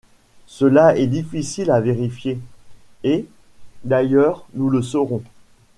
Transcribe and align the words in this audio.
Cela 0.47 0.97
est 0.97 1.05
difficile 1.05 1.69
à 1.69 1.79
vérifier, 1.79 2.39
et, 3.03 3.27
d’ailleurs, 3.83 4.47
nous 4.55 4.71
le 4.71 4.81
saurons! 4.81 5.21